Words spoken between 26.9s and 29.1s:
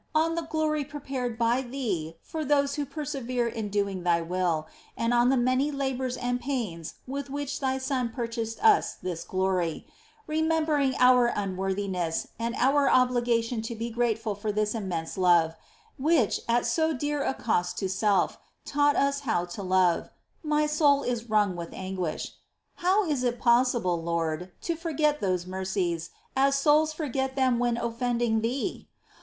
forget them when offending Thee